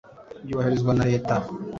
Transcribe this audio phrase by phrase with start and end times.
[0.43, 1.35] Byubahirizwa na Leta.